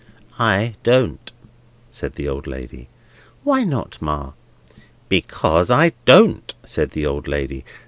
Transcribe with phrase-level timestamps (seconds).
[0.39, 1.31] "I don't,"
[1.91, 2.87] said the old lady.
[3.43, 4.31] "Why not, Ma?"
[5.09, 7.63] "Because I don't," said the old lady.